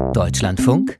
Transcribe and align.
Deutschlandfunk 0.00 0.98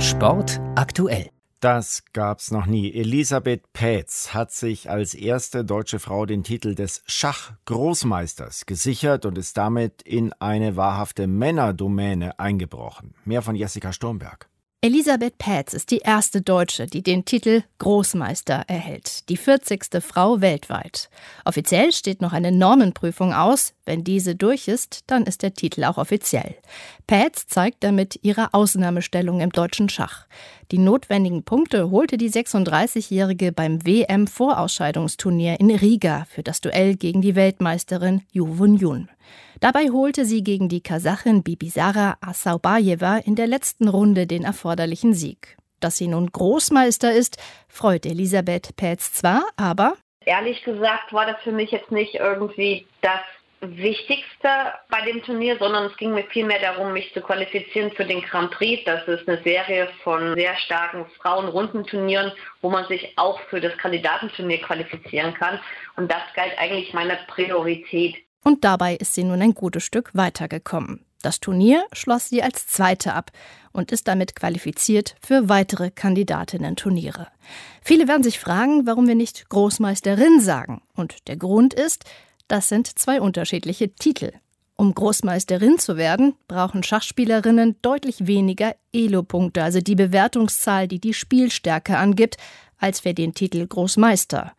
Sport 0.00 0.60
aktuell. 0.74 1.30
Das 1.60 2.02
gab's 2.12 2.50
noch 2.50 2.66
nie. 2.66 2.92
Elisabeth 2.92 3.72
Pätz 3.72 4.34
hat 4.34 4.50
sich 4.50 4.90
als 4.90 5.14
erste 5.14 5.64
deutsche 5.64 6.00
Frau 6.00 6.26
den 6.26 6.42
Titel 6.42 6.74
des 6.74 7.02
Schachgroßmeisters 7.06 8.66
gesichert 8.66 9.24
und 9.24 9.38
ist 9.38 9.56
damit 9.56 10.02
in 10.02 10.32
eine 10.40 10.74
wahrhafte 10.74 11.26
Männerdomäne 11.26 12.38
eingebrochen. 12.38 13.14
Mehr 13.24 13.42
von 13.42 13.54
Jessica 13.54 13.92
Sturmberg. 13.92 14.48
Elisabeth 14.84 15.38
Pätz 15.38 15.72
ist 15.72 15.90
die 15.90 16.00
erste 16.00 16.42
Deutsche, 16.42 16.84
die 16.84 17.02
den 17.02 17.24
Titel 17.24 17.62
Großmeister 17.78 18.64
erhält, 18.66 19.30
die 19.30 19.38
40. 19.38 19.86
Frau 20.02 20.42
weltweit. 20.42 21.08
Offiziell 21.46 21.90
steht 21.90 22.20
noch 22.20 22.34
eine 22.34 22.52
Normenprüfung 22.52 23.32
aus. 23.32 23.72
Wenn 23.86 24.04
diese 24.04 24.34
durch 24.34 24.68
ist, 24.68 25.04
dann 25.06 25.24
ist 25.24 25.42
der 25.42 25.54
Titel 25.54 25.84
auch 25.84 25.96
offiziell. 25.96 26.56
Pätz 27.06 27.46
zeigt 27.46 27.82
damit 27.82 28.18
ihre 28.20 28.52
Ausnahmestellung 28.52 29.40
im 29.40 29.48
deutschen 29.48 29.88
Schach. 29.88 30.26
Die 30.70 30.76
notwendigen 30.76 31.44
Punkte 31.44 31.90
holte 31.90 32.18
die 32.18 32.30
36-Jährige 32.30 33.52
beim 33.52 33.86
WM-Vorausscheidungsturnier 33.86 35.60
in 35.60 35.70
Riga 35.70 36.26
für 36.28 36.42
das 36.42 36.60
Duell 36.60 36.96
gegen 36.96 37.22
die 37.22 37.34
Weltmeisterin 37.34 38.20
Yu 38.32 38.58
Wun-Yun. 38.58 39.08
Dabei 39.60 39.90
holte 39.90 40.26
sie 40.26 40.42
gegen 40.42 40.68
die 40.68 40.82
Kasachin 40.82 41.42
Bibisara 41.42 42.16
Asaubajewa 42.20 43.18
in 43.18 43.34
der 43.34 43.46
letzten 43.46 43.88
Runde 43.88 44.26
den 44.26 44.44
erforderlichen 44.74 45.14
Sieg. 45.14 45.56
Dass 45.80 45.96
sie 45.96 46.08
nun 46.08 46.30
Großmeister 46.30 47.12
ist, 47.12 47.36
freut 47.68 48.06
Elisabeth 48.06 48.74
Pätz 48.76 49.12
zwar, 49.12 49.44
aber 49.56 49.94
ehrlich 50.24 50.64
gesagt 50.64 51.12
war 51.12 51.26
das 51.26 51.36
für 51.44 51.52
mich 51.52 51.70
jetzt 51.70 51.92
nicht 51.92 52.14
irgendwie 52.14 52.86
das 53.02 53.20
Wichtigste 53.60 54.48
bei 54.90 55.00
dem 55.06 55.22
Turnier, 55.22 55.56
sondern 55.58 55.86
es 55.86 55.96
ging 55.96 56.12
mir 56.12 56.24
vielmehr 56.24 56.60
darum, 56.60 56.92
mich 56.92 57.12
zu 57.14 57.20
qualifizieren 57.20 57.92
für 57.92 58.04
den 58.04 58.20
Grand 58.22 58.50
Prix. 58.50 58.84
Das 58.84 59.06
ist 59.06 59.28
eine 59.28 59.42
Serie 59.42 59.88
von 60.02 60.34
sehr 60.34 60.56
starken 60.56 61.06
Frauenrundenturnieren, 61.20 62.32
wo 62.60 62.68
man 62.68 62.86
sich 62.88 63.12
auch 63.16 63.40
für 63.48 63.60
das 63.60 63.76
Kandidatenturnier 63.78 64.60
qualifizieren 64.60 65.34
kann. 65.34 65.60
Und 65.96 66.10
das 66.10 66.22
galt 66.34 66.52
eigentlich 66.58 66.92
meiner 66.92 67.16
Priorität. 67.28 68.16
Und 68.42 68.64
dabei 68.64 68.96
ist 68.96 69.14
sie 69.14 69.24
nun 69.24 69.40
ein 69.40 69.54
gutes 69.54 69.84
Stück 69.84 70.10
weitergekommen. 70.14 71.04
Das 71.24 71.40
Turnier 71.40 71.86
schloss 71.94 72.28
sie 72.28 72.42
als 72.42 72.66
Zweite 72.66 73.14
ab 73.14 73.30
und 73.72 73.92
ist 73.92 74.08
damit 74.08 74.36
qualifiziert 74.36 75.16
für 75.22 75.48
weitere 75.48 75.90
Kandidatinnen-Turniere. 75.90 77.28
Viele 77.80 78.08
werden 78.08 78.22
sich 78.22 78.38
fragen, 78.38 78.86
warum 78.86 79.08
wir 79.08 79.14
nicht 79.14 79.48
Großmeisterin 79.48 80.40
sagen. 80.40 80.82
Und 80.94 81.26
der 81.26 81.38
Grund 81.38 81.72
ist, 81.72 82.04
das 82.46 82.68
sind 82.68 82.98
zwei 82.98 83.22
unterschiedliche 83.22 83.94
Titel. 83.94 84.32
Um 84.76 84.94
Großmeisterin 84.94 85.78
zu 85.78 85.96
werden, 85.96 86.34
brauchen 86.46 86.82
Schachspielerinnen 86.82 87.76
deutlich 87.80 88.26
weniger 88.26 88.74
Elo-Punkte, 88.92 89.62
also 89.62 89.80
die 89.80 89.94
Bewertungszahl, 89.94 90.88
die 90.88 90.98
die 90.98 91.14
Spielstärke 91.14 91.96
angibt, 91.96 92.36
als 92.76 93.00
für 93.00 93.14
den 93.14 93.32
Titel 93.32 93.66
Großmeister. 93.66 94.52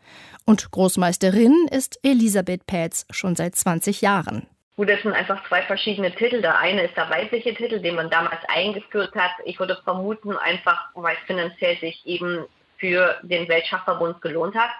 Und 0.45 0.71
Großmeisterin 0.71 1.67
ist 1.69 1.99
Elisabeth 2.01 2.65
Pätz 2.65 3.05
schon 3.11 3.35
seit 3.35 3.55
20 3.55 4.01
Jahren. 4.01 4.47
Gut, 4.77 4.89
das 4.89 5.01
sind 5.03 5.13
einfach 5.13 5.47
zwei 5.47 5.61
verschiedene 5.61 6.11
Titel. 6.13 6.41
Der 6.41 6.57
eine 6.57 6.83
ist 6.83 6.97
der 6.97 7.09
weibliche 7.09 7.53
Titel, 7.53 7.79
den 7.79 7.95
man 7.95 8.09
damals 8.09 8.43
eingeführt 8.49 9.15
hat. 9.15 9.31
Ich 9.45 9.57
würde 9.57 9.79
vermuten, 9.85 10.35
einfach 10.35 10.89
weil 10.95 11.15
es 11.15 11.27
finanziell 11.27 11.77
sich 11.77 12.05
eben 12.05 12.45
für 12.77 13.17
den 13.23 13.47
Weltschachverbund 13.47 14.21
gelohnt 14.21 14.53
hat, 14.55 14.71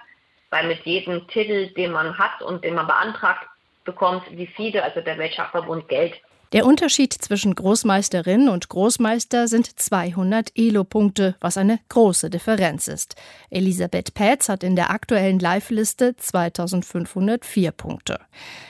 weil 0.50 0.66
mit 0.66 0.84
jedem 0.84 1.26
Titel, 1.28 1.72
den 1.72 1.92
man 1.92 2.18
hat 2.18 2.42
und 2.42 2.62
den 2.62 2.74
man 2.74 2.86
beantragt, 2.86 3.48
bekommt 3.84 4.24
die 4.30 4.46
FIDE, 4.48 4.82
also 4.82 5.00
der 5.00 5.16
Weltschachverbund, 5.16 5.88
Geld. 5.88 6.14
Der 6.52 6.64
Unterschied 6.64 7.12
zwischen 7.12 7.56
Großmeisterin 7.56 8.48
und 8.48 8.68
Großmeister 8.68 9.48
sind 9.48 9.80
200 9.80 10.52
Elo-Punkte, 10.54 11.34
was 11.40 11.56
eine 11.56 11.80
große 11.88 12.30
Differenz 12.30 12.86
ist. 12.86 13.16
Elisabeth 13.50 14.14
Pätz 14.14 14.48
hat 14.48 14.62
in 14.62 14.76
der 14.76 14.90
aktuellen 14.90 15.40
Live-Liste 15.40 16.14
2504 16.16 17.72
Punkte. 17.72 18.20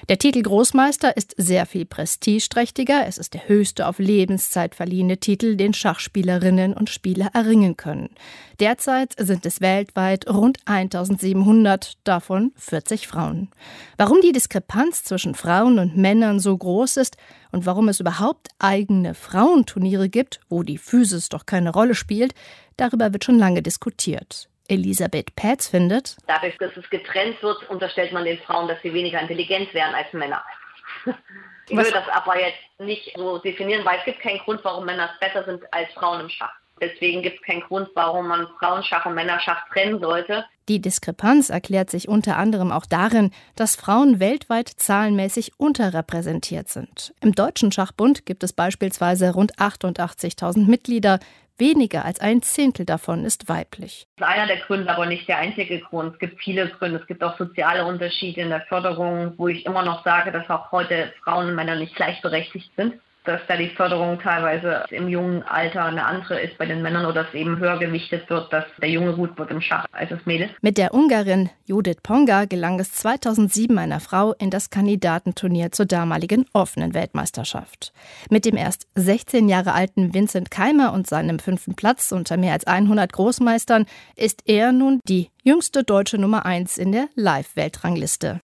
Der 0.09 0.19
Titel 0.19 0.41
Großmeister 0.41 1.19
ist 1.19 1.35
sehr 1.37 1.67
viel 1.67 1.85
prestigeträchtiger. 1.85 3.07
Es 3.07 3.19
ist 3.19 3.35
der 3.35 3.47
höchste 3.47 3.87
auf 3.87 3.99
Lebenszeit 3.99 4.75
verliehene 4.75 5.19
Titel, 5.19 5.57
den 5.57 5.75
Schachspielerinnen 5.75 6.73
und 6.73 6.89
Spieler 6.89 7.31
erringen 7.35 7.77
können. 7.77 8.09
Derzeit 8.59 9.15
sind 9.19 9.45
es 9.45 9.61
weltweit 9.61 10.27
rund 10.31 10.61
1700, 10.65 11.99
davon 12.05 12.53
40 12.57 13.07
Frauen. 13.07 13.51
Warum 13.99 14.23
die 14.23 14.33
Diskrepanz 14.33 15.05
zwischen 15.05 15.35
Frauen 15.35 15.79
und 15.79 15.95
Männern 15.95 16.41
so 16.41 16.57
groß 16.57 16.97
ist 16.97 17.19
und 17.53 17.66
warum 17.67 17.89
es 17.89 18.01
überhaupt 18.01 18.49
eigene 18.59 19.15
Frauenturniere 19.15 20.09
gibt, 20.09 20.41
wo 20.49 20.63
die 20.63 20.79
Physis 20.79 21.29
doch 21.29 21.47
keine 21.47 21.71
Rolle 21.73 21.95
spielt, 21.95 22.35
darüber 22.77 23.13
wird 23.13 23.25
schon 23.25 23.39
lange 23.39 23.63
diskutiert. 23.63 24.49
Elisabeth 24.69 25.37
Pätz 25.37 25.69
findet, 25.69 26.17
dadurch, 26.27 26.57
dass 26.59 26.77
es 26.77 26.89
getrennt 26.91 27.41
wird, 27.43 27.69
unterstellt 27.71 28.13
man 28.13 28.25
den 28.25 28.39
Frauen, 28.39 28.67
dass 28.67 28.81
sie 28.83 28.93
weniger 28.93 29.21
intelligent 29.21 29.73
wären 29.75 29.95
als 29.95 30.13
Männer. 30.13 30.45
Ich 31.69 31.77
würde 31.77 31.91
das 31.91 32.09
aber 32.11 32.39
jetzt 32.39 32.61
nicht 32.79 33.13
so 33.17 33.39
definieren, 33.39 33.85
weil 33.85 33.99
es 33.99 34.05
gibt 34.05 34.21
keinen 34.21 34.39
Grund, 34.39 34.61
warum 34.63 34.85
Männer 34.85 35.11
besser 35.19 35.45
sind 35.45 35.65
als 35.73 35.93
Frauen 35.95 36.21
im 36.21 36.29
Schach. 36.29 36.55
Deswegen 36.81 37.23
gibt 37.23 37.37
es 37.41 37.43
keinen 37.43 37.63
Grund, 37.63 37.89
warum 37.95 38.29
man 38.29 38.47
Frauenschach 38.59 39.07
und 39.07 39.15
Männerschach 39.15 39.67
trennen 39.73 40.01
sollte. 40.01 40.45
Die 40.69 40.81
Diskrepanz 40.81 41.49
erklärt 41.49 41.91
sich 41.91 42.09
unter 42.09 42.37
anderem 42.37 42.73
auch 42.73 42.87
darin, 42.87 43.31
dass 43.55 43.77
Frauen 43.77 44.21
weltweit 44.21 44.69
zahlenmäßig 44.69 45.53
unterrepräsentiert 45.59 46.69
sind. 46.69 47.15
Im 47.21 47.33
Deutschen 47.33 47.73
Schachbund 47.73 48.27
gibt 48.27 48.43
es 48.43 48.53
beispielsweise 48.53 49.33
rund 49.33 49.57
88.000 49.59 50.69
Mitglieder. 50.69 51.21
Weniger 51.59 52.05
als 52.05 52.21
ein 52.21 52.43
Zehntel 52.43 52.85
davon 52.85 53.25
ist 53.25 53.49
weiblich. 53.49 54.07
Das 54.19 54.29
ist 54.29 54.35
einer 54.35 54.47
der 54.47 54.59
Gründe, 54.59 54.91
aber 54.91 55.07
nicht 55.07 55.27
der 55.27 55.39
einzige 55.39 55.81
Grund. 55.81 56.13
Es 56.13 56.19
gibt 56.19 56.43
viele 56.43 56.69
Gründe. 56.69 56.99
Es 56.99 57.07
gibt 57.07 57.25
auch 57.25 57.39
soziale 57.39 57.87
Unterschiede 57.87 58.43
in 58.43 58.51
der 58.51 58.61
Förderung, 58.63 59.33
wo 59.39 59.49
ich 59.49 59.65
immer 59.65 59.83
noch 59.83 60.05
sage, 60.05 60.33
dass 60.33 60.51
auch 60.51 60.71
heute 60.73 61.15
Frauen 61.25 61.47
und 61.47 61.55
Männer 61.55 61.77
nicht 61.77 61.95
gleichberechtigt 61.95 62.71
sind 62.77 63.01
dass 63.27 63.41
da 63.49 63.57
die 63.57 63.71
Förderung 63.71 64.19
teilweise 64.21 64.85
im 64.91 65.09
jungen 65.09 65.43
Alter 65.43 65.85
eine 65.85 66.05
andere 66.05 66.41
ist 66.41 66.57
bei 66.59 66.67
den 66.67 66.83
Männern 66.83 67.07
oder 67.07 67.25
dass 67.25 67.35
eben 67.35 67.59
höher 67.59 67.79
gewichtet 67.79 68.29
wird, 68.31 68.53
dass 68.53 68.65
der 68.81 68.91
Junge 68.91 69.15
gut 69.15 69.37
wird 69.39 69.51
im 69.51 69.61
Schach 69.61 69.87
als 69.93 70.11
das 70.11 70.25
Mädel. 70.27 70.51
Mit 70.61 70.79
der 70.79 70.95
Ungarin 70.95 71.51
Judith 71.65 71.99
Ponga 72.03 72.45
gelang 72.45 72.79
es 72.79 72.93
2007 72.93 73.77
einer 73.79 74.01
Frau 74.01 74.33
in 74.35 74.51
das 74.51 74.71
Kandidatenturnier 74.71 75.73
zur 75.73 75.87
damaligen 75.87 76.47
offenen 76.53 76.95
Weltmeisterschaft. 76.95 77.93
Mit 78.31 78.45
dem 78.45 78.57
erst 78.57 78.87
16 78.95 79.49
Jahre 79.49 79.73
alten 79.73 80.15
Vincent 80.15 80.51
Keimer 80.51 80.93
und 80.93 81.07
seinem 81.07 81.39
fünften 81.39 81.75
Platz 81.75 82.13
unter 82.13 82.37
mehr 82.37 82.53
als 82.53 82.67
100 82.67 83.13
Großmeistern 83.13 83.87
ist 84.15 84.43
er 84.47 84.73
nun 84.73 85.01
die 85.09 85.31
jüngste 85.43 85.85
deutsche 85.85 86.19
Nummer 86.19 86.47
1 86.47 86.79
in 86.79 86.93
der 86.93 87.09
Live-Weltrangliste. 87.15 88.41